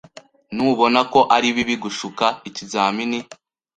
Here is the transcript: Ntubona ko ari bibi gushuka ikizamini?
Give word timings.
Ntubona 0.55 0.99
ko 1.13 1.19
ari 1.35 1.47
bibi 1.55 1.75
gushuka 1.83 2.25
ikizamini? 2.49 3.19